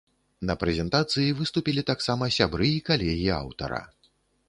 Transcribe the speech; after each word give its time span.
На 0.49 0.53
прэзентацыі 0.63 1.35
выступілі 1.43 1.85
таксама 1.91 2.33
сябры 2.39 2.73
і 2.81 2.83
калегі 2.91 3.29
аўтара. 3.41 3.87